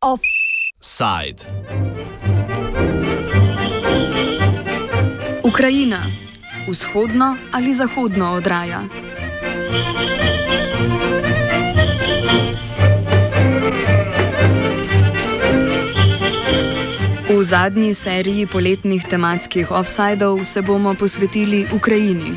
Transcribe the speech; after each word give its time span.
Offside. 0.00 1.44
Ukrajina, 5.44 6.10
vzhodno 6.68 7.36
ali 7.52 7.74
zahodno 7.74 8.32
odraja. 8.32 8.80
V 11.22 11.25
zadnji 17.46 17.94
seriji 17.94 18.46
poletnih 18.46 19.04
tematskih 19.10 19.70
offsajdov 19.70 20.44
se 20.44 20.62
bomo 20.62 20.94
posvetili 20.94 21.66
Ukrajini. 21.72 22.34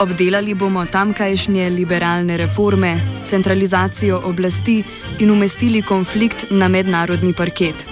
Obdelali 0.00 0.54
bomo 0.54 0.86
tamkajšnje 0.86 1.68
liberalne 1.70 2.36
reforme, 2.36 3.00
centralizacijo 3.26 4.20
oblasti 4.24 4.84
in 5.18 5.30
umestili 5.30 5.82
konflikt 5.82 6.46
na 6.50 6.68
mednarodni 6.68 7.34
parket. 7.34 7.84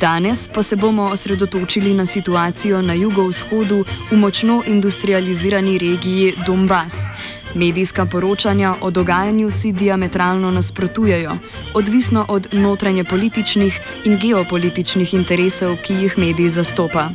Danes 0.00 0.48
pa 0.48 0.62
se 0.62 0.76
bomo 0.76 1.02
osredotočili 1.02 1.94
na 1.94 2.06
situacijo 2.06 2.82
na 2.82 2.94
jugovzhodu 2.94 3.84
v 4.10 4.16
močno 4.16 4.62
industrializirani 4.66 5.78
regiji 5.78 6.34
Donbass. 6.46 7.06
Medijska 7.54 8.06
poročanja 8.06 8.74
o 8.80 8.90
dogajanju 8.90 9.50
si 9.50 9.72
diametralno 9.72 10.50
nasprotujejo, 10.50 11.38
odvisno 11.74 12.26
od 12.28 12.48
notranje 12.52 13.04
političnih 13.04 13.80
in 14.04 14.18
geopolitičnih 14.18 15.14
interesov, 15.14 15.76
ki 15.84 15.94
jih 15.94 16.18
mediji 16.18 16.48
zastopa. 16.48 17.10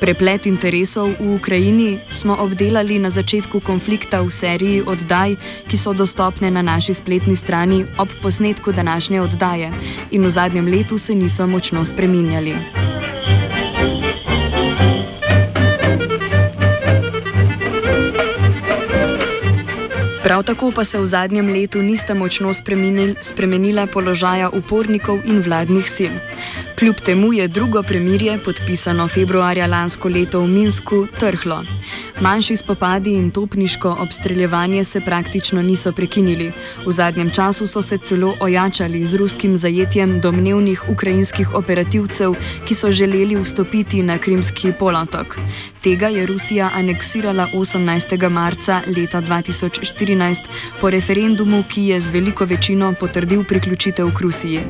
Preplet 0.00 0.46
interesov 0.46 1.14
v 1.20 1.34
Ukrajini 1.34 2.00
smo 2.12 2.36
obdelali 2.40 2.98
na 2.98 3.10
začetku 3.10 3.60
konflikta 3.60 4.20
v 4.20 4.30
seriji 4.30 4.82
oddaj, 4.86 5.36
ki 5.68 5.76
so 5.76 5.92
dostopne 5.92 6.50
na 6.50 6.62
naši 6.62 6.94
spletni 6.94 7.36
strani 7.36 7.84
ob 7.98 8.08
posnetku 8.22 8.72
današnje 8.72 9.20
oddaje 9.20 9.72
in 10.10 10.24
v 10.24 10.30
zadnjem 10.30 10.66
letu 10.66 10.98
se 10.98 11.14
niso 11.14 11.46
močno 11.46 11.84
spreminjali. 11.84 12.56
Prav 20.24 20.42
tako 20.42 20.72
pa 20.76 20.84
se 20.84 20.98
v 20.98 21.06
zadnjem 21.06 21.48
letu 21.52 21.82
nista 21.82 22.14
močno 22.14 22.52
spremenila 23.20 23.86
položaja 23.86 24.48
upornikov 24.48 25.18
in 25.24 25.42
vladnih 25.44 25.90
sil. 25.96 26.14
Kljub 26.78 26.96
temu 27.04 27.32
je 27.32 27.48
drugo 27.48 27.82
premirje, 27.82 28.38
podpisano 28.44 29.08
februarja 29.08 29.66
lansko 29.66 30.08
leto 30.08 30.40
v 30.40 30.48
Minsku, 30.48 31.06
trhlo. 31.20 31.64
Manjši 32.20 32.56
spopadi 32.56 33.12
in 33.12 33.30
topniško 33.30 33.96
obstreljevanje 34.00 34.84
se 34.84 35.00
praktično 35.00 35.62
niso 35.62 35.92
prekinili. 35.92 36.52
V 36.86 36.92
zadnjem 36.92 37.30
času 37.30 37.66
so 37.66 37.82
se 37.82 37.98
celo 37.98 38.34
ojačali 38.40 39.04
z 39.04 39.14
ruskim 39.14 39.56
zajetjem 39.56 40.20
domnevnih 40.20 40.88
ukrajinskih 40.88 41.54
operativcev, 41.54 42.34
ki 42.64 42.74
so 42.74 42.90
želeli 42.90 43.36
vstopiti 43.36 44.02
na 44.02 44.18
Krimski 44.18 44.72
polotok. 44.78 45.36
Tega 45.82 46.08
je 46.08 46.26
Rusija 46.26 46.70
aneksirala 46.74 47.48
18. 47.54 48.28
marca 48.28 48.82
leta 48.96 49.22
2014 49.22 50.13
po 50.80 50.90
referendumu, 50.90 51.64
ki 51.68 51.82
je 51.88 52.00
z 52.00 52.10
veliko 52.10 52.44
večino 52.44 52.94
potrdil 53.00 53.44
priključitev 53.44 54.12
k 54.14 54.20
Rusiji. 54.20 54.60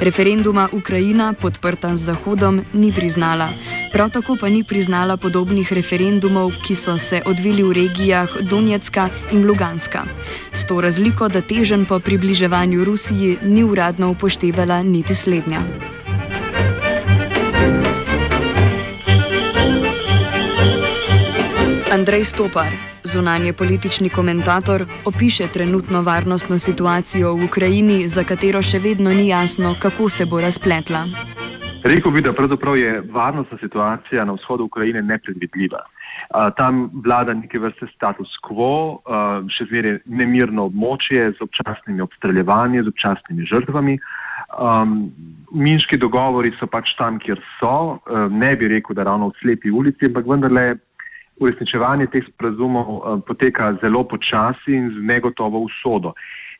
Referenduma 0.00 0.68
Ukrajina 0.72 1.32
podprta 1.32 1.96
z 1.96 2.04
Zahodom, 2.04 2.64
ni 2.72 2.92
priznala. 2.92 3.52
Prav 3.92 4.10
tako 4.10 4.36
pa 4.40 4.48
ni 4.48 4.64
priznala 4.64 5.16
podobnih 5.16 5.72
referendumov, 5.72 6.52
ki 6.66 6.74
so 6.74 6.98
se 6.98 7.22
odvili 7.26 7.62
v 7.62 7.72
regijah 7.72 8.28
Donetska 8.42 9.08
in 9.32 9.46
Luganska. 9.46 10.04
S 10.52 10.66
to 10.66 10.80
razliko, 10.80 11.28
da 11.28 11.40
težen 11.40 11.86
po 11.86 12.00
približevanju 12.00 12.84
Rusiji 12.84 13.38
ni 13.42 13.64
uradno 13.64 14.10
upoštevala 14.10 14.82
niti 14.82 15.14
slednja. 15.14 15.62
Andrej 21.96 22.24
Stopar, 22.24 22.72
zunanje 23.06 23.52
politični 23.52 24.08
komentator, 24.08 24.84
opiše 25.04 25.48
trenutno 25.52 26.02
varnostno 26.02 26.58
situacijo 26.58 27.34
v 27.34 27.44
Ukrajini, 27.44 28.08
za 28.08 28.24
katero 28.24 28.62
še 28.62 28.78
vedno 28.78 29.10
ni 29.10 29.28
jasno, 29.28 29.76
kako 29.80 30.08
se 30.08 30.26
bo 30.26 30.40
razpletla. 30.40 31.06
Rekl 31.86 32.10
bi, 32.10 32.20
da 32.20 32.32
pravzaprav 32.32 32.76
je 32.76 33.02
varnostna 33.14 33.58
situacija 33.60 34.24
na 34.24 34.32
vzhodu 34.32 34.64
Ukrajine 34.64 35.02
nepredvidljiva. 35.02 35.84
Tam 36.56 36.90
vlada 37.04 37.34
neke 37.34 37.58
vrste 37.62 37.86
status 37.94 38.32
quo, 38.42 38.98
še 39.52 39.68
zmeraj 39.70 40.00
nemirno 40.06 40.66
območje 40.66 41.30
z 41.36 41.44
občasnimi 41.46 42.02
obstreljevanji, 42.02 42.82
z 42.82 42.90
občasnimi 42.90 43.46
žrtvami. 43.46 43.98
Um, 44.56 44.96
minški 45.54 45.98
dogovori 45.98 46.52
so 46.58 46.66
pač 46.70 46.90
tam, 46.98 47.20
kjer 47.22 47.38
so. 47.60 48.00
Ne 48.30 48.56
bi 48.56 48.72
rekel, 48.72 48.96
da 48.98 49.06
ravno 49.06 49.30
v 49.30 49.38
slepi 49.42 49.70
ulici, 49.70 50.10
ampak 50.10 50.26
vendarle 50.26 50.66
uresničevanje 51.40 52.06
teh 52.12 52.24
sporazumov 52.28 53.22
poteka 53.28 53.74
zelo 53.82 54.04
počasi 54.04 54.72
in 54.72 54.90
z 54.94 55.02
negotovo 55.04 55.60
usodo. 55.68 56.14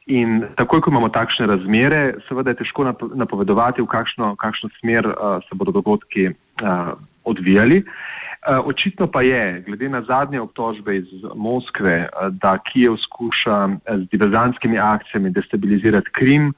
In 0.07 0.45
takoj, 0.55 0.81
ko 0.81 0.91
imamo 0.95 1.09
takšne 1.11 1.49
razmere, 1.51 2.15
seveda 2.29 2.53
je 2.55 2.63
težko 2.63 2.85
napovedovati, 3.19 3.83
v 3.83 3.91
kakšno, 3.91 4.37
kakšno 4.39 4.71
smer 4.79 5.03
uh, 5.03 5.43
se 5.49 5.59
bodo 5.59 5.75
dogodki 5.75 6.29
uh, 6.31 6.95
odvijali. 7.27 7.83
Uh, 7.83 8.63
očitno 8.71 9.11
pa 9.11 9.25
je, 9.27 9.65
glede 9.67 9.89
na 9.91 10.05
zadnje 10.07 10.41
obtožbe 10.41 10.97
iz 10.97 11.11
Moskve, 11.35 12.07
uh, 12.07 12.31
da 12.31 12.55
Kijev 12.63 12.95
skuša 13.03 13.59
z 13.83 14.07
diverzantskimi 14.15 14.79
akcijami 14.79 15.35
destabilizirati 15.35 16.15
Krim, 16.15 16.53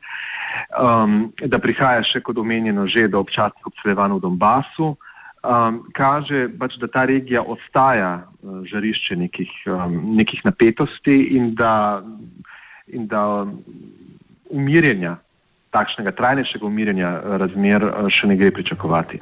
um, 0.77 1.33
da 1.41 1.56
prihaja 1.59 2.05
še 2.05 2.21
kot 2.21 2.37
omenjeno 2.37 2.85
že 2.85 3.09
do 3.09 3.25
občasnih 3.25 3.65
obstreljevanj 3.65 4.19
v 4.19 4.25
Donbasu, 4.29 4.93
um, 5.43 5.82
kaže 5.94 6.49
pač, 6.59 6.76
da 6.81 6.88
ta 6.88 7.04
regija 7.04 7.43
ostaja 7.43 8.12
uh, 8.22 8.62
žarišče 8.66 9.16
nekih, 9.16 9.50
um, 9.66 10.00
nekih 10.16 10.44
napetosti 10.44 11.22
in 11.37 11.54
da 11.54 12.03
in 12.88 13.06
da 13.06 13.47
umirjenja, 14.50 15.16
takšnega 15.71 16.12
trajnejšega 16.12 16.66
umirjenja 16.66 17.10
razmer 17.41 17.84
eh, 17.84 18.10
še 18.10 18.31
ne 18.31 18.37
gre 18.41 18.50
pričakovati. 18.50 19.21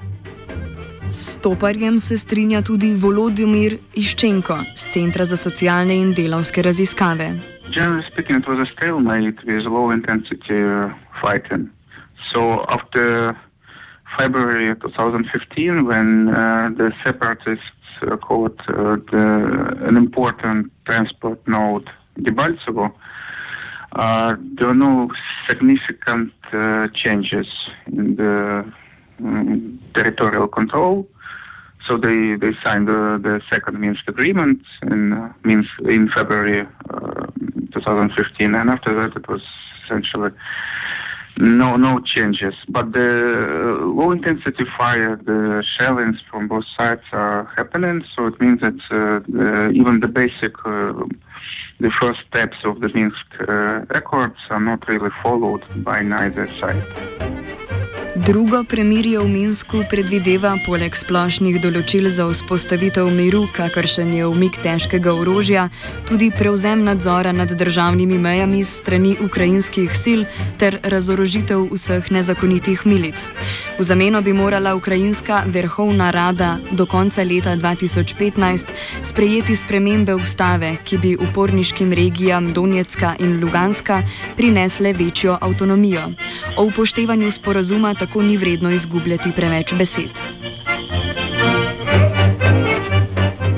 S 1.11 1.39
toparjem 1.43 1.99
se 2.03 2.19
strinja 2.19 2.63
tudi 2.67 2.91
Volodimir 2.99 3.79
Iščenko 3.95 4.59
z 4.75 4.91
Centra 4.95 5.25
za 5.25 5.37
socialne 5.39 5.95
in 5.95 6.13
delovske 6.15 6.63
raziskave. 6.63 7.31
Generally 7.71 8.03
speaking, 8.11 8.39
it 8.39 8.49
was 8.49 8.59
a 8.59 8.67
stalemate 8.73 9.39
with 9.47 9.67
low 9.67 9.91
intensity 9.91 10.63
uh, 10.63 10.91
fighting. 11.21 11.71
So 12.33 12.67
after 12.69 13.37
February 14.19 14.75
2015, 14.75 15.87
when 15.87 16.29
uh, 16.29 16.71
the 16.77 16.93
separatists 17.05 17.65
uh, 18.03 18.17
called 18.17 18.59
uh, 18.69 18.97
the, 19.11 19.77
an 19.83 19.97
important 19.97 20.73
transport 20.85 21.41
node 21.47 21.89
Debaltsevo, 22.21 22.93
Uh, 23.97 24.37
there 24.59 24.69
are 24.69 24.75
no 24.75 25.09
significant 25.49 26.31
uh, 26.53 26.87
changes 26.93 27.47
in 27.87 28.17
the 28.17 28.71
um, 29.21 29.81
territorial 29.95 30.49
control. 30.49 31.09
So 31.87 31.97
they, 31.97 32.35
they 32.35 32.53
signed 32.63 32.89
the, 32.89 33.19
the 33.23 33.41
second 33.51 33.81
Minsk 33.81 34.07
agreement 34.09 34.61
in 34.83 35.13
uh, 35.15 35.33
Minsk 35.45 35.71
in 35.89 36.11
February 36.11 36.67
uh, 36.93 37.27
2015, 37.73 38.55
and 38.55 38.71
after 38.71 38.93
that 38.95 39.17
it 39.17 39.29
was 39.29 39.41
essentially 39.85 40.31
no 41.39 41.77
no 41.77 42.01
changes. 42.01 42.55
But 42.69 42.93
the 42.93 43.79
low 43.99 44.11
intensity 44.11 44.65
fire, 44.79 45.17
the 45.17 45.65
shellings 45.79 46.19
from 46.31 46.49
both 46.49 46.65
sides 46.79 47.03
are 47.13 47.45
happening. 47.57 48.05
So 48.15 48.27
it 48.27 48.41
means 48.41 48.61
that 48.61 48.79
uh, 48.91 49.21
the, 49.29 49.71
even 49.75 50.01
the 50.01 50.09
basic 50.09 50.55
uh, 50.65 50.93
the 51.79 51.91
first 52.01 52.21
steps 52.29 52.57
of 52.65 52.81
the 52.81 52.89
Minsk 52.95 53.27
uh, 53.49 53.85
are 54.51 54.61
not 54.61 54.89
really 54.89 55.11
followed 55.23 55.63
by 55.85 56.01
neither 56.01 56.49
side. 56.61 57.66
Drugo 58.17 58.65
premirje 58.65 59.21
v 59.21 59.29
Minsku 59.29 59.83
predvideva 59.93 60.55
poleg 60.65 60.97
splošnih 60.97 61.59
določil 61.61 62.09
za 62.09 62.25
vzpostavitev 62.25 63.11
miru, 63.13 63.43
kakršen 63.53 64.15
je 64.17 64.25
umik 64.25 64.57
težkega 64.65 65.13
orožja, 65.13 65.67
tudi 66.09 66.31
prevzem 66.33 66.81
nadzora 66.89 67.35
nad 67.37 67.53
državnimi 67.53 68.17
mejami 68.17 68.63
strani 68.65 69.19
ukrajinskih 69.21 69.93
sil 69.93 70.25
ter 70.57 70.79
razorožitev 70.81 71.69
vseh 71.69 72.09
nezakonitih 72.09 72.87
milic. 72.89 73.29
V 73.77 73.85
zameno 73.85 74.25
bi 74.25 74.33
morala 74.33 74.73
ukrajinska 74.81 75.45
vrhovna 75.53 76.09
rada 76.09 76.57
do 76.73 76.89
konca 76.89 77.21
leta 77.21 77.53
2015 77.53 78.73
sprejeti 79.05 79.53
spremembe 79.53 80.17
ustave, 80.17 80.79
ki 80.89 80.97
bi 81.05 81.13
uporniškim 81.21 81.93
regijam 81.93 82.55
Donetska 82.57 83.13
in 83.21 83.45
Luganska 83.45 84.01
prinesle 84.41 84.97
večjo 84.97 85.37
avtonomijo. 85.37 86.09
O 86.57 86.65
upoštevanju 86.73 87.29
sporazuma 87.31 87.93
tako 87.93 88.06
ni 88.15 88.37
vredno 88.37 88.71
izgubljati 88.71 89.33
preveč 89.37 89.75
besed. 89.75 90.11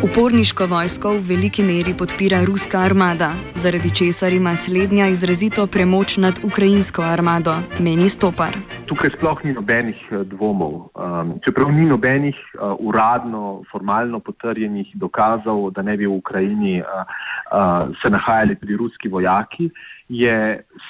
Uporniško 0.03 0.67
vojsko 0.67 1.13
v 1.13 1.21
veliki 1.21 1.63
meri 1.63 1.95
podpira 1.95 2.45
ruska 2.45 2.81
armada, 2.81 3.35
zaradi 3.55 3.91
česar 3.95 4.33
ima 4.33 4.57
slednja 4.57 5.09
izrazito 5.09 5.67
premoč 5.67 6.17
nad 6.17 6.39
ukrajinsko 6.43 7.03
armado, 7.03 7.57
meni 7.79 8.09
Stopar. 8.09 8.68
Tukaj 8.99 9.15
sploh 9.15 9.39
ni 9.47 9.53
nobenih 9.55 9.99
eh, 10.11 10.25
dvomov. 10.27 10.91
Um, 10.99 11.29
čeprav 11.47 11.69
ni 11.71 11.85
nobenih 11.87 12.35
uh, 12.59 12.75
uradno, 12.83 13.63
formalno 13.71 14.19
potrjenih 14.19 14.91
dokazov, 14.99 15.69
da 15.71 15.85
ne 15.87 15.95
bi 15.95 16.09
v 16.11 16.17
Ukrajini 16.19 16.81
uh, 16.83 17.07
uh, 17.07 17.95
se 18.03 18.11
nahajali 18.11 18.57
tudi 18.59 18.75
ruski 18.75 19.07
vojaki, 19.09 19.69
je 20.11 20.35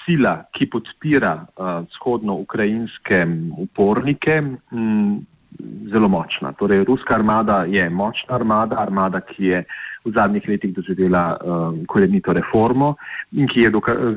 sila, 0.06 0.48
ki 0.56 0.70
podpira 0.72 1.34
uh, 1.44 1.84
vzhodno-ukrajinske 1.84 3.20
upornike. 3.68 4.40
Um, 4.72 5.26
zelo 5.92 6.08
močna. 6.08 6.52
Torej, 6.52 6.84
ruska 6.84 7.14
armada 7.14 7.64
je 7.64 7.90
močna 7.90 8.34
armada, 8.34 8.76
armada, 8.78 9.20
ki 9.20 9.44
je 9.44 9.64
v 10.04 10.12
zadnjih 10.14 10.48
letih 10.48 10.74
doživela 10.74 11.36
um, 11.36 11.84
korenito 11.86 12.32
reformo 12.32 12.94
in 13.32 13.48
ki 13.48 13.66
je 13.66 13.70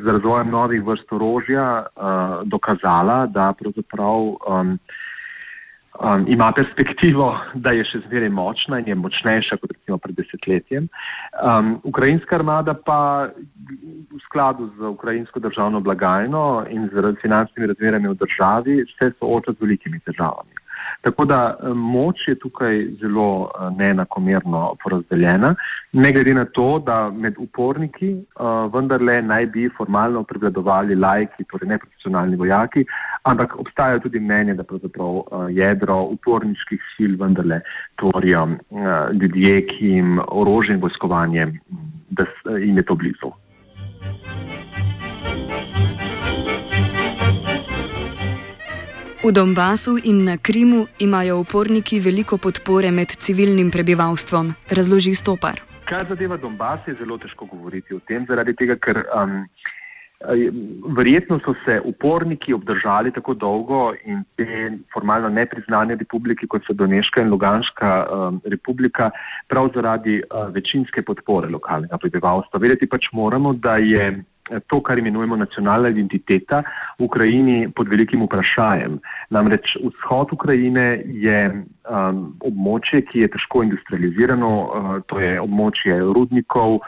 z 0.04 0.06
razvojem 0.06 0.50
novih 0.50 0.83
vrst 0.83 1.13
orožja 1.13 1.83
uh, 1.83 2.48
dokazala, 2.48 3.25
da 3.25 3.54
pravzaprav 3.54 4.19
um, 4.22 4.78
um, 6.00 6.25
ima 6.28 6.51
perspektivo, 6.56 7.33
da 7.56 7.74
je 7.75 7.86
še 7.89 8.04
zmeraj 8.07 8.30
močna 8.30 8.80
in 8.80 8.88
je 8.88 8.95
močnejša 8.95 9.57
kot 9.57 9.74
recimo 9.74 9.98
pred 9.98 10.16
desetletjem. 10.16 10.88
Um, 11.42 11.80
ukrajinska 11.83 12.39
armada 12.39 12.74
pa 12.74 13.28
v 13.31 14.22
skladu 14.28 14.72
z 14.78 14.94
ukrajinsko 14.94 15.39
državno 15.39 15.81
blagajno 15.81 16.66
in 16.69 16.89
z 16.94 17.16
finančnimi 17.22 17.74
razmerami 17.74 18.13
v 18.13 18.19
državi 18.22 18.81
se 18.95 19.12
sooča 19.19 19.57
z 19.57 19.62
velikimi 19.66 20.00
težavami. 20.06 20.61
Tako 21.01 21.25
da 21.25 21.57
eh, 21.57 21.74
moč 21.74 22.27
je 22.27 22.36
tukaj 22.39 22.86
zelo 23.01 23.50
eh, 23.50 23.69
neenakomerno 23.77 24.75
porazdeljena, 24.83 25.56
ne 25.92 26.12
glede 26.12 26.33
na 26.33 26.45
to, 26.45 26.80
da 26.86 27.09
med 27.09 27.36
uporniki 27.38 28.12
uh, 28.13 28.74
vendarle 28.74 29.18
naj 29.21 29.45
bi 29.51 29.69
formalno 29.77 30.24
prevladovali 30.24 30.95
lajki, 30.95 31.44
torej 31.51 31.68
neprofesionalni 31.68 32.38
vojaki, 32.39 32.86
ampak 33.27 33.57
obstaja 33.59 34.00
tudi 34.00 34.19
mnenje, 34.19 34.53
da 34.53 34.63
pravzaprav 34.63 35.18
uh, 35.18 35.45
jedro 35.51 35.98
uporniških 36.15 36.81
sil 36.94 37.18
vendarle 37.19 37.59
tvorijo 38.00 38.45
uh, 38.47 38.88
ljudje, 39.12 39.65
ki 39.68 39.94
jim 39.97 40.19
orožje 40.27 40.77
in 40.77 40.81
vojskovanje, 40.81 41.47
da 42.09 42.25
jim 42.56 42.77
je 42.77 42.86
to 42.88 42.95
blizu. 42.95 43.33
V 49.23 49.31
Donbasu 49.31 49.97
in 50.03 50.23
na 50.25 50.38
Krimu 50.38 50.88
imajo 51.00 51.39
uporniki 51.39 52.00
veliko 52.00 52.38
podpore 52.38 52.89
med 52.91 53.12
civilnim 53.21 53.69
prebivalstvom, 53.71 54.53
razloži 54.69 55.13
Stopar. 55.13 55.62
Kar 55.85 56.07
zadeva 56.09 56.38
Donbas, 56.41 56.79
je 56.88 56.95
zelo 56.97 57.19
težko 57.21 57.45
govoriti 57.45 57.94
o 57.94 58.00
tem, 58.09 58.25
zaradi 58.25 58.56
tega, 58.57 58.79
ker 58.81 59.03
um, 59.13 59.35
verjetno 60.97 61.38
so 61.45 61.53
se 61.65 61.77
uporniki 61.85 62.53
obdržali 62.53 63.13
tako 63.13 63.33
dolgo 63.38 63.94
in 64.06 64.23
te 64.41 64.71
formalno 64.94 65.29
nepriznane 65.29 66.00
republike, 66.01 66.50
kot 66.50 66.65
so 66.65 66.73
Doneška 66.73 67.21
in 67.21 67.29
Luganska 67.29 67.94
um, 68.09 68.41
republika, 68.45 69.12
prav 69.47 69.69
zaradi 69.75 70.18
uh, 70.23 70.50
večinske 70.50 71.06
podpore 71.06 71.50
lokalnega 71.50 72.01
prebivalstva. 72.01 72.59
Vedeti 72.59 72.89
pač 72.89 73.12
moramo, 73.13 73.53
da 73.53 73.77
je 73.77 74.23
to, 74.68 74.81
kar 74.81 75.00
imenujemo 75.00 75.36
nacionalna 75.36 75.89
identiteta 75.89 76.63
v 77.00 77.06
Ukrajini 77.06 77.69
pod 77.75 77.89
velikim 77.89 78.24
vprašanjem. 78.25 79.00
Namreč 79.30 79.77
vzhod 79.81 80.33
Ukrajine 80.33 81.03
je 81.06 81.38
um, 81.51 82.33
območje, 82.39 83.03
ki 83.07 83.25
je 83.25 83.31
težko 83.36 83.63
industrializirano, 83.63 84.51
uh, 84.51 84.98
to 85.07 85.19
je 85.19 85.38
območje 85.42 86.00
rudnikov, 86.01 86.81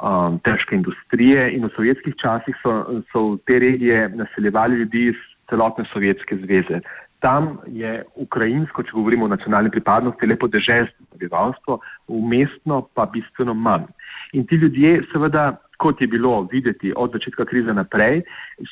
um, 0.00 0.38
težke 0.46 0.76
industrije 0.76 1.50
in 1.56 1.66
v 1.66 1.72
sovjetskih 1.76 2.16
časih 2.20 2.56
so, 2.62 3.02
so 3.12 3.26
v 3.34 3.38
te 3.46 3.58
regije 3.58 4.08
naseljevali 4.14 4.82
ljudi 4.84 5.10
iz 5.12 5.20
celotne 5.50 5.84
Sovjetske 5.92 6.36
zveze. 6.44 6.80
Tam 7.20 7.58
je 7.68 8.00
ukrajinsko, 8.16 8.82
če 8.82 8.96
govorimo 8.96 9.26
o 9.26 9.32
nacionalni 9.32 9.70
pripadnosti, 9.70 10.26
lepo 10.26 10.48
deželjsko 10.48 11.04
prebivalstvo, 11.10 11.80
umestno 12.08 12.86
pa 12.94 13.04
bistveno 13.12 13.54
manj. 13.54 13.90
In 14.32 14.46
ti 14.46 14.56
ljudje 14.56 15.02
seveda 15.12 15.50
kot 15.80 16.00
je 16.00 16.06
bilo 16.06 16.48
videti 16.52 16.92
od 16.96 17.12
začetka 17.16 17.44
krize 17.48 17.72
naprej, 17.74 18.22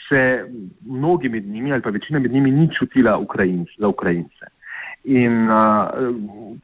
se 0.08 0.44
mnogi 0.86 1.28
med 1.28 1.48
njimi 1.48 1.72
ali 1.72 1.82
pa 1.82 1.90
večina 1.90 2.20
med 2.20 2.32
njimi 2.32 2.50
ni 2.50 2.68
čutila 2.78 3.18
Ukrajinc, 3.18 3.68
za 3.78 3.88
Ukrajince. 3.88 4.52
In 5.04 5.48
uh, 5.48 6.56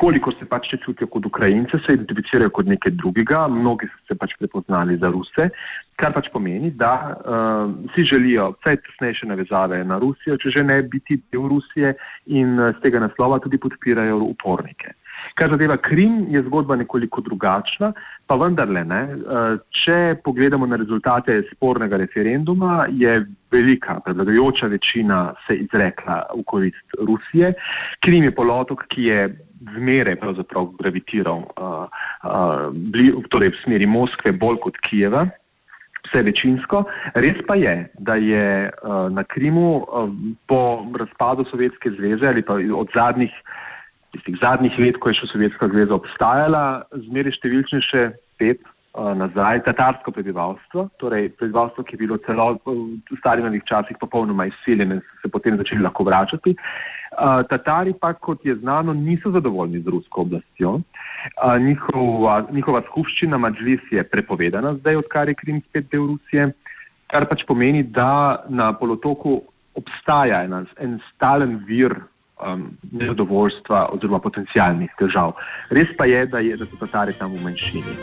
koliko 0.00 0.32
se 0.32 0.46
pač 0.48 0.70
čutijo 0.84 1.06
kot 1.12 1.26
Ukrajince, 1.26 1.78
se 1.84 1.94
identificirajo 1.94 2.50
kot 2.56 2.66
nekaj 2.72 2.94
drugega, 3.02 3.42
mnogi 3.48 3.88
so 3.90 3.98
se 4.08 4.16
pač 4.16 4.32
prepoznali 4.38 4.96
za 4.96 5.10
Ruse, 5.12 5.50
kar 6.00 6.14
pač 6.16 6.30
pomeni, 6.32 6.70
da 6.70 6.92
uh, 7.10 7.74
si 7.94 8.06
želijo 8.08 8.54
vse 8.54 8.78
tesnejše 8.86 9.28
navezave 9.28 9.82
na 9.84 10.00
Rusijo, 10.00 10.38
če 10.40 10.54
že 10.56 10.64
ne 10.64 10.80
biti 10.82 11.20
del 11.32 11.50
Rusije 11.52 11.92
in 12.32 12.56
z 12.56 12.80
tega 12.80 13.04
naslova 13.04 13.42
tudi 13.44 13.60
podpirajo 13.60 14.22
upornike. 14.32 14.96
Kar 15.34 15.50
zadeva 15.50 15.76
Krim, 15.76 16.26
je 16.28 16.42
zgodba 16.42 16.76
nekoliko 16.76 17.20
drugačna, 17.20 17.92
pa 18.26 18.36
vendarle, 18.36 18.84
ne, 18.84 19.00
eh, 19.10 19.58
če 19.82 20.16
pogledamo 20.24 20.66
na 20.66 20.76
rezultate 20.76 21.42
spornega 21.52 21.96
referenduma, 21.96 22.86
je 22.90 23.18
velika 23.50 24.00
prevladujoča 24.04 24.66
večina 24.66 25.34
se 25.46 25.56
izrekla 25.64 26.22
v 26.36 26.44
korist 26.46 26.98
Rusije. 26.98 27.54
Krim 28.00 28.24
je 28.24 28.34
polotok, 28.34 28.84
ki 28.88 29.08
je 29.10 29.24
zmeraj 29.74 30.16
pravzaprav 30.20 30.70
gravitiral 30.78 31.42
uh, 31.44 31.88
uh, 32.24 33.24
torej 33.28 33.50
v 33.50 33.60
smeri 33.64 33.86
Moskve 33.86 34.32
bolj 34.32 34.60
kot 34.64 34.78
Kijeva. 34.86 35.26
Vse 36.06 36.22
večinsko. 36.24 36.84
Res 37.14 37.42
pa 37.46 37.58
je, 37.60 37.74
da 37.98 38.14
je 38.16 38.70
uh, 38.70 39.10
na 39.12 39.24
Krimu 39.24 39.82
uh, 39.82 40.08
po 40.48 40.86
razpadu 40.96 41.44
Sovjetske 41.50 41.90
zveze 41.98 42.30
ali 42.30 42.42
pa 42.42 42.56
od 42.56 42.88
zadnjih 42.94 43.34
uh, 43.34 43.69
tistih 44.14 44.36
zadnjih 44.42 44.78
let, 44.78 44.98
ko 45.00 45.10
je 45.10 45.20
še 45.20 45.30
Sovjetska 45.32 45.70
zveza 45.72 45.96
obstajala, 45.96 46.64
zmeri 47.06 47.32
številčnejše 47.34 48.04
pet 48.40 48.62
uh, 48.64 49.12
nazaj, 49.18 49.62
tatarsko 49.66 50.12
prebivalstvo, 50.14 50.88
torej 51.02 51.30
prebivalstvo, 51.38 51.84
ki 51.86 51.96
je 51.96 52.00
bilo 52.00 52.18
celo 52.26 52.48
v 52.66 53.18
starih 53.20 53.62
časih 53.68 53.98
popolnoma 54.00 54.48
izsiljeno 54.50 54.98
in 54.98 55.04
se 55.22 55.30
potem 55.30 55.58
začeli 55.60 55.84
lahko 55.84 56.06
vračati. 56.08 56.56
Uh, 57.10 57.42
Tatari 57.50 57.94
pa, 57.98 58.12
kot 58.14 58.44
je 58.46 58.54
znano, 58.58 58.94
niso 58.94 59.32
zadovoljni 59.34 59.82
z 59.82 59.94
rusko 59.94 60.26
oblastjo. 60.26 60.80
Uh, 60.80 61.56
njihova, 61.58 62.46
njihova 62.50 62.82
skupščina 62.90 63.38
Mađlis 63.38 63.82
je 63.90 64.04
prepovedana 64.04 64.74
zdaj, 64.80 65.02
odkar 65.04 65.28
je 65.28 65.38
Krim 65.38 65.62
spet 65.68 65.90
del 65.90 66.06
Rusije, 66.06 66.52
kar 67.10 67.26
pač 67.26 67.42
pomeni, 67.46 67.82
da 67.82 68.44
na 68.48 68.72
polotoku 68.78 69.40
obstaja 69.74 70.44
en, 70.46 70.66
en 70.78 70.98
stalen 71.12 71.58
vir 71.66 71.94
um, 72.46 72.66
nezadovoljstva 72.92 73.88
oziroma 73.92 74.18
potencijalnih 74.18 74.90
težav. 74.98 75.32
Res 75.70 75.90
pa 75.98 76.08
je, 76.10 76.26
da, 76.26 76.38
je, 76.38 76.56
da 76.56 76.66
so 76.66 76.80
Tatari 76.80 77.16
tam 77.18 77.36
v 77.36 77.42
manjšini. 77.48 77.96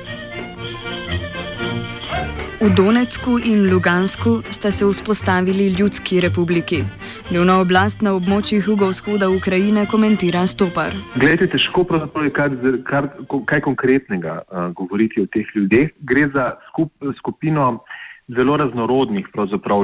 V 2.57 2.73
Donetsku 2.73 3.37
in 3.37 3.69
Lugansku 3.69 4.41
sta 4.49 4.71
se 4.71 4.85
vzpostavili 4.85 5.67
ljudski 5.77 6.21
republiki. 6.21 6.83
Njuna 7.31 7.59
oblast 7.61 8.01
na 8.01 8.15
območjih 8.17 8.65
jugovzhoda 8.67 9.29
Ukrajine 9.29 9.85
komentira 9.85 10.41
Stopar. 10.49 10.95
Glede, 11.21 11.45
težko 11.53 11.85
je 12.23 12.33
kar, 12.33 12.55
kar, 12.89 13.11
kaj 13.45 13.61
konkretnega 13.61 14.39
uh, 14.41 14.73
govoriti 14.73 15.21
o 15.21 15.29
teh 15.29 15.45
ljudeh. 15.55 15.93
Gre 15.99 16.25
za 16.33 16.47
skup, 16.71 16.89
skupino 17.19 17.83
zelo 18.27 18.57
raznorodnih 18.57 19.29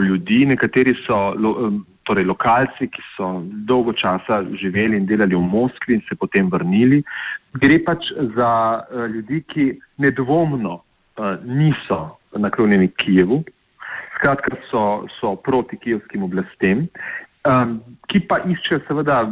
ljudi. 0.02 0.46
Nekateri 0.46 0.96
so 1.06 1.30
um, 1.38 1.86
torej 2.08 2.26
lokalci, 2.28 2.88
ki 2.92 3.04
so 3.16 3.30
dolgo 3.68 3.94
časa 3.94 4.44
živeli 4.60 4.98
in 4.98 5.06
delali 5.10 5.36
v 5.36 5.42
Moskvi 5.42 5.98
in 5.98 6.04
se 6.10 6.16
potem 6.16 6.50
vrnili. 6.50 7.04
Gre 7.60 7.80
pač 7.86 8.12
za 8.36 8.52
uh, 8.84 9.06
ljudi, 9.08 9.44
ki 9.48 9.66
nedvomno 10.04 10.80
uh, 10.80 11.36
niso 11.46 12.18
naklonjeni 12.36 12.90
Kijevu, 12.98 13.44
skratka 14.18 14.56
so, 14.72 15.06
so 15.20 15.36
proti 15.36 15.78
kijevskim 15.78 16.24
oblastem, 16.24 16.88
um, 17.50 17.78
ki 18.12 18.24
pa 18.30 18.40
iščejo 18.48 18.84
seveda 18.88 19.24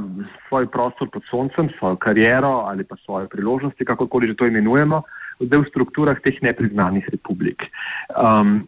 svoj 0.48 0.68
prostor 0.74 1.10
pod 1.14 1.26
soncem, 1.30 1.72
svojo 1.78 2.00
kariero 2.02 2.68
ali 2.68 2.84
pa 2.84 3.00
svoje 3.06 3.30
priložnosti, 3.32 3.88
kakorkoli 3.88 4.32
že 4.32 4.38
to 4.40 4.50
imenujemo, 4.52 5.04
zdaj 5.42 5.64
v 5.64 5.72
strukturah 5.72 6.20
teh 6.22 6.38
nepriznanih 6.44 7.08
republik. 7.14 7.66
Um, 8.14 8.68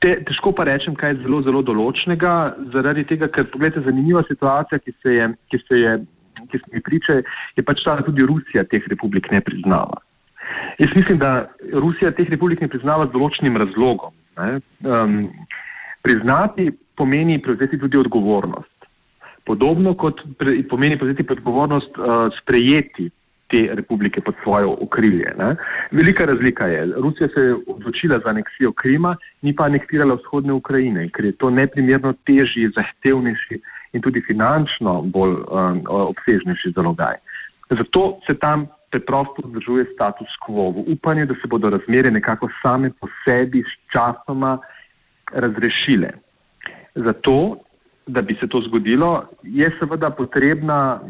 Te, 0.00 0.14
težko 0.24 0.54
pa 0.56 0.64
rečem, 0.64 0.94
kaj 0.96 1.12
je 1.12 1.18
zelo, 1.26 1.42
zelo 1.44 1.60
določnega, 1.66 2.32
zaradi 2.72 3.04
tega, 3.08 3.28
ker 3.32 3.50
pogledajte, 3.52 3.84
zanimiva 3.84 4.22
situacija, 4.28 4.80
ki 4.80 4.94
se 5.02 5.16
je, 5.18 5.26
ki 5.52 5.60
se 5.66 5.80
je, 5.82 5.92
ki 6.48 6.60
se 6.62 6.72
mi 6.72 6.80
priče, 6.84 7.18
je 7.58 7.64
pač 7.66 7.82
ta, 7.84 7.98
da 7.98 8.06
tudi 8.06 8.24
Rusija 8.28 8.64
teh 8.70 8.88
republik 8.88 9.28
ne 9.34 9.42
priznava. 9.44 10.00
Jaz 10.80 10.96
mislim, 10.96 11.20
da 11.20 11.50
Rusija 11.72 12.14
teh 12.16 12.30
republik 12.32 12.64
ne 12.64 12.70
priznava 12.72 13.06
z 13.10 13.14
določenim 13.14 13.60
razlogom. 13.60 14.16
Um, 14.40 15.18
priznati 16.02 16.70
pomeni 16.96 17.36
prevzeti 17.42 17.78
tudi 17.78 18.00
odgovornost. 18.00 18.88
Podobno 19.44 19.92
kot 19.98 20.22
pre, 20.38 20.62
pomeni 20.70 20.96
prevzeti 20.98 21.26
odgovornost 21.28 21.98
uh, 21.98 22.32
sprejeti 22.40 23.10
te 23.52 23.74
republike 23.74 24.20
pod 24.20 24.34
svojo 24.42 24.72
okrilje. 24.80 25.34
Ne. 25.38 25.56
Velika 25.90 26.24
razlika 26.24 26.66
je, 26.66 26.86
Rusija 26.96 27.28
se 27.34 27.40
je 27.40 27.56
odločila 27.66 28.18
za 28.24 28.30
aneksijo 28.30 28.72
Krima, 28.72 29.16
ni 29.42 29.56
pa 29.56 29.68
aneksirala 29.68 30.14
vzhodne 30.14 30.52
Ukrajine, 30.52 31.08
ker 31.12 31.24
je 31.24 31.36
to 31.36 31.50
neprimerno 31.50 32.14
težji, 32.26 32.70
zahtevnejši 32.76 33.60
in 33.92 34.00
tudi 34.00 34.22
finančno 34.26 35.02
bolj 35.02 35.36
um, 35.44 35.82
obsežnejši 35.86 36.72
zalogaj. 36.76 37.20
Zato 37.70 38.20
se 38.26 38.34
tam 38.38 38.66
preprosto 38.92 39.42
vzdržuje 39.44 39.86
status 39.94 40.32
quo 40.46 40.70
v 40.72 40.84
upanju, 40.92 41.26
da 41.26 41.34
se 41.34 41.48
bodo 41.48 41.70
razmere 41.70 42.10
nekako 42.10 42.48
same 42.62 42.90
po 43.00 43.08
sebi 43.24 43.64
s 43.64 43.72
časoma 43.92 44.58
razrešile. 45.32 46.10
Zato, 46.94 47.56
da 48.06 48.22
bi 48.22 48.36
se 48.40 48.48
to 48.48 48.60
zgodilo, 48.60 49.24
je 49.42 49.70
seveda 49.78 50.10
potrebna 50.10 51.00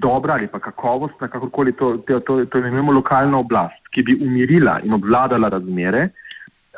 dobra 0.00 0.34
ali 0.34 0.46
pa 0.46 0.60
kakovostna, 0.60 1.28
kakorkoli 1.28 1.72
to, 1.72 1.96
to, 2.06 2.20
to, 2.20 2.44
to 2.44 2.58
imenujemo 2.58 2.92
lokalna 2.92 3.38
oblast, 3.38 3.80
ki 3.94 4.02
bi 4.02 4.16
umirila 4.20 4.80
in 4.84 4.92
obvladala 4.92 5.48
razmere, 5.48 6.08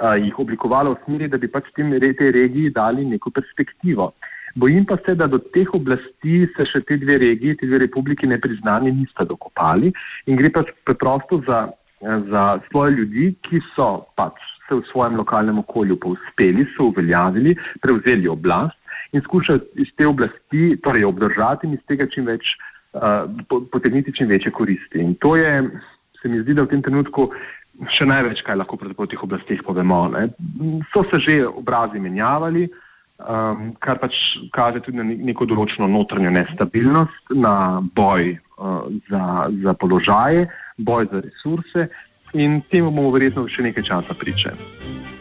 a, 0.01 0.15
jih 0.17 0.39
oblikovala 0.39 0.95
v 0.95 1.01
smeri, 1.05 1.29
da 1.29 1.39
bi 1.39 1.51
pač 1.51 1.71
tem, 1.77 1.91
tej 2.01 2.33
regiji 2.37 2.75
dali 2.75 3.07
neko 3.07 3.35
perspektivo. 3.35 4.13
Bojim 4.59 4.87
pa 4.89 4.97
se, 5.05 5.15
da 5.15 5.27
do 5.27 5.39
teh 5.55 5.69
oblasti 5.75 6.47
se 6.57 6.67
še 6.67 6.83
te 6.87 6.97
dve 6.99 7.19
regiji, 7.23 7.59
te 7.61 7.67
dve 7.69 7.83
republiki 7.85 8.27
nepriznani 8.27 8.95
nista 8.95 9.27
dokopali 9.29 9.93
in 10.27 10.39
gre 10.39 10.51
pač 10.55 10.73
preprosto 10.89 11.43
za, 11.47 11.67
za 12.31 12.45
svoje 12.71 12.97
ljudi, 12.97 13.35
ki 13.45 13.61
so 13.75 14.07
pač 14.19 14.41
se 14.69 14.79
v 14.79 14.85
svojem 14.93 15.19
lokalnem 15.21 15.61
okolju 15.63 15.99
povzpeli, 16.01 16.67
so 16.77 16.91
uveljavili, 16.93 17.55
prevzeli 17.85 18.29
oblast 18.29 18.77
in 19.17 19.23
skušajo 19.25 19.63
iz 19.81 19.93
te 19.97 20.07
oblasti, 20.07 20.75
torej 20.85 21.07
obdržati 21.09 21.69
in 21.69 21.79
iz 21.79 21.85
tega 21.89 22.05
čim 22.13 22.27
več 22.29 22.45
uh, 22.45 22.78
potegniti 23.71 24.15
čim 24.17 24.29
večje 24.29 24.53
koristi. 24.53 24.99
In 24.99 25.15
to 25.15 25.37
je, 25.37 25.63
se 26.23 26.29
mi 26.29 26.43
zdi, 26.43 26.55
da 26.55 26.65
v 26.65 26.73
tem 26.73 26.83
trenutku 26.83 27.29
še 27.95 28.07
največ, 28.09 28.43
kaj 28.47 28.59
lahko 28.59 28.79
proti 28.81 29.15
teh 29.15 29.23
oblastih 29.23 29.63
povemo. 29.63 30.09
Ne. 30.15 30.29
So 30.93 31.05
se 31.11 31.21
že 31.23 31.47
obrazi 31.47 32.01
menjavali, 32.03 32.67
um, 33.19 33.75
kar 33.79 33.99
pač 34.03 34.15
kaže 34.55 34.83
tudi 34.83 34.99
na 34.99 35.07
neko 35.07 35.47
določeno 35.47 35.87
notranjo 35.87 36.33
nestabilnost, 36.35 37.35
na 37.35 37.81
boj 37.95 38.35
uh, 38.35 38.91
za, 39.11 39.23
za 39.63 39.75
položaje, 39.79 40.49
boj 40.79 41.07
za 41.13 41.23
resurse 41.23 41.89
in 42.35 42.61
temu 42.69 42.91
bomo 42.91 43.15
verjetno 43.15 43.47
še 43.49 43.71
nekaj 43.71 43.87
časa 43.89 44.19
pričali. 44.19 45.18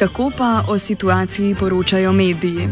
Kako 0.00 0.30
pa 0.36 0.64
o 0.68 0.78
situaciji 0.78 1.54
poročajo 1.54 2.12
mediji? 2.12 2.68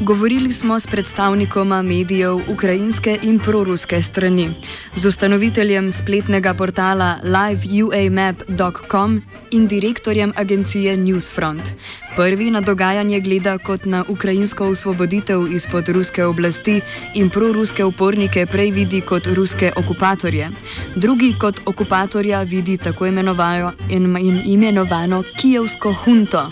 Govorili 0.00 0.50
smo 0.50 0.80
s 0.80 0.86
predstavnikoma 0.86 1.82
medijev 1.82 2.52
ukrajinske 2.52 3.18
in 3.22 3.38
proruske 3.38 4.02
strani, 4.02 4.54
z 4.94 5.08
ustanoviteljem 5.08 5.92
spletnega 5.92 6.54
portala 6.54 7.16
liveuamap.com 7.22 9.22
in 9.50 9.68
direktorjem 9.68 10.32
agencije 10.36 10.96
Newsfront. 10.96 11.74
Prvi 12.18 12.50
na 12.50 12.60
dogajanje 12.60 13.20
gleda 13.20 13.58
kot 13.58 13.84
na 13.86 14.04
ukrajinsko 14.08 14.64
osvoboditev 14.74 15.44
izpod 15.54 15.88
ruske 15.88 16.24
oblasti 16.24 16.80
in 17.14 17.30
proruske 17.30 17.84
upornike 17.84 18.46
prej 18.46 18.70
vidi 18.70 19.00
kot 19.00 19.26
ruske 19.36 19.70
okupatorje. 19.76 20.48
Drugi 20.96 21.30
kot 21.40 21.60
okupatorja 21.66 22.42
vidi 22.42 22.76
tako 22.76 23.06
imenovano, 23.06 23.72
imenovano 24.46 25.22
kijevsko 25.40 25.92
hunto. 25.92 26.42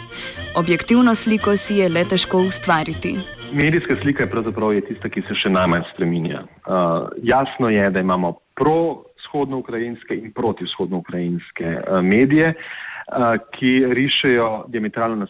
Objektivno 0.57 1.15
sliko 1.15 1.57
si 1.57 1.83
je 1.83 1.89
le 1.89 2.05
težko 2.05 2.47
ustvariti. 2.47 3.19
Medijska 3.53 3.97
slika 4.03 4.23
je 4.23 4.31
pravzaprav 4.31 4.75
je 4.75 4.87
tista, 4.87 5.09
ki 5.09 5.27
se 5.27 5.35
še 5.35 5.51
najmanj 5.51 5.83
spreminja. 5.95 6.47
Uh, 6.47 7.11
jasno 7.23 7.75
je, 7.75 7.91
da 7.91 8.01
imamo 8.01 8.37
pro-vzhodno-ukrajinske 8.55 10.15
in 10.15 10.33
proti-vzhodno-ukrajinske 10.33 11.79
uh, 11.81 12.03
medije, 12.03 12.55
uh, 12.55 12.86
ki 13.59 13.85
rišejo 13.87 14.65
diametralno 14.69 15.27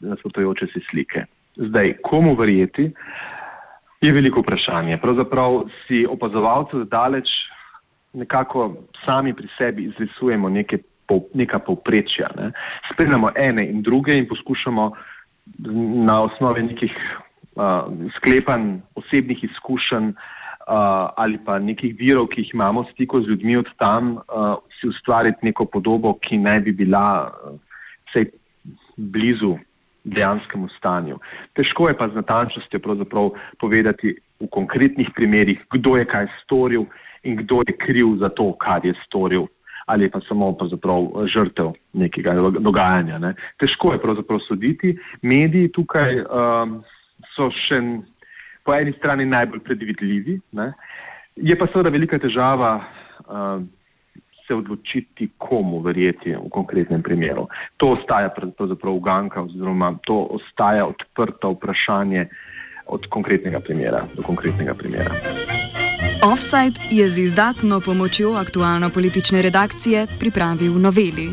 nasprotujoče 0.00 0.66
si 0.72 0.80
slike. 0.90 1.24
Zdaj, 1.56 1.94
komu 2.02 2.34
verjeti, 2.36 2.90
je 4.00 4.12
veliko 4.12 4.40
vprašanje. 4.40 4.98
Pravzaprav 5.00 5.62
si 5.86 6.04
opazovalcev 6.10 6.84
daleč 6.84 7.28
nekako 8.12 8.74
sami 9.04 9.34
pri 9.34 9.48
sebi 9.58 9.84
izrisujemo 9.84 10.48
neke 10.48 10.78
neka 11.34 11.58
povprečja. 11.58 12.28
Ne. 12.36 12.52
Spremljamo 12.92 13.30
ene 13.36 13.66
in 13.68 13.82
druge 13.82 14.16
in 14.16 14.28
poskušamo 14.28 14.92
na 16.06 16.22
osnovi 16.22 16.62
nekih 16.62 16.92
uh, 17.56 17.62
sklepanj, 18.16 18.78
osebnih 18.94 19.44
izkušenj 19.44 20.08
uh, 20.08 20.14
ali 20.66 21.38
pa 21.44 21.58
nekih 21.58 21.94
virov, 21.98 22.28
ki 22.32 22.40
jih 22.40 22.54
imamo 22.54 22.82
v 22.82 22.92
stiku 22.92 23.20
z 23.20 23.28
ljudmi 23.28 23.56
od 23.56 23.68
tam, 23.78 24.16
uh, 24.16 24.56
si 24.80 24.88
ustvariti 24.88 25.44
neko 25.46 25.64
podobo, 25.64 26.14
ki 26.20 26.38
naj 26.38 26.60
bi 26.60 26.72
bila 26.72 27.32
vsej 28.08 28.30
blizu 28.96 29.58
dejanskemu 30.04 30.68
stanju. 30.78 31.18
Težko 31.56 31.88
je 31.88 31.96
pa 31.96 32.08
z 32.08 32.20
natančnostjo 32.20 32.80
povedati 33.60 34.14
v 34.40 34.48
konkretnih 34.50 35.10
primerih, 35.16 35.60
kdo 35.72 35.96
je 35.96 36.04
kaj 36.04 36.28
storil 36.44 36.84
in 37.24 37.36
kdo 37.36 37.62
je 37.66 37.76
kriv 37.76 38.16
za 38.20 38.28
to, 38.28 38.52
kar 38.52 38.84
je 38.84 38.94
storil 39.06 39.48
ali 39.86 40.08
pa 40.10 40.20
samo 40.28 40.56
žrtev 41.28 41.72
nekega 41.92 42.32
dogajanja. 42.56 43.18
Ne. 43.18 43.34
Težko 43.60 43.92
je 43.92 44.00
pravzaprav 44.00 44.40
soditi. 44.48 44.96
Mediji 45.22 45.68
tukaj 45.72 46.24
um, 46.24 46.78
so 47.36 47.50
še 47.52 47.80
po 48.64 48.74
eni 48.74 48.92
strani 48.98 49.26
najbolj 49.26 49.60
predvidljivi, 49.60 50.40
ne. 50.52 50.72
je 51.36 51.56
pa 51.58 51.66
seveda 51.66 51.90
velika 51.90 52.18
težava. 52.18 52.76
Um, 53.28 53.70
Se 54.44 54.52
odločiti, 54.52 55.30
komu 55.40 55.78
verjeti 55.80 56.34
v 56.36 56.50
konkretnem 56.52 57.00
primeru. 57.02 57.46
To 57.80 57.94
ostaja 57.96 58.28
pravzaprav 58.28 58.92
uganka, 58.92 59.40
oziroma 59.40 59.94
to 60.04 60.18
ostaja 60.36 60.84
odprto 60.84 61.54
vprašanje 61.54 62.26
od 62.86 63.06
konkretnega 63.08 63.60
primera 63.64 64.04
do 64.12 64.22
konkretnega 64.22 64.74
primera. 64.74 65.16
Offside 66.32 66.76
je 66.90 67.08
z 67.08 67.18
izdatno 67.18 67.80
pomočjo 67.80 68.36
aktualno 68.36 68.90
politične 68.90 69.42
redakcije 69.42 70.06
pripravil 70.20 70.76
noveli. 70.76 71.32